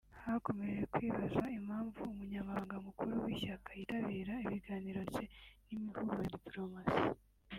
[0.23, 5.21] Hakomejwe kwibazwa impamvu umunyamabanga mukuru w’ishyaka yitabira ibiganiro ndetse
[5.67, 7.01] n’imihuro ya diplomasi